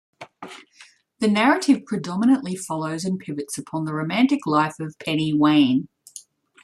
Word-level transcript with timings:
The 1.19 1.27
narrative 1.27 1.85
predominantly 1.85 2.55
follows 2.55 3.05
and 3.05 3.19
pivots 3.19 3.59
upon 3.59 3.85
the 3.85 3.93
romantic 3.93 4.47
life 4.47 4.79
of 4.79 4.97
Penny 4.97 5.31
Wain. 5.31 5.89